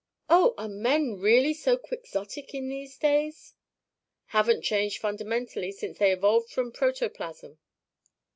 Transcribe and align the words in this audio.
"Oh! 0.31 0.55
Are 0.57 0.67
men 0.67 1.19
really 1.19 1.53
so 1.53 1.77
Quixotic 1.77 2.55
in 2.55 2.69
these 2.69 2.97
days?" 2.97 3.53
"Haven't 4.29 4.63
changed 4.63 4.97
fundamentally 4.97 5.71
since 5.71 5.99
they 5.99 6.11
evolved 6.11 6.49
from 6.51 6.71
protoplasm." 6.71 7.59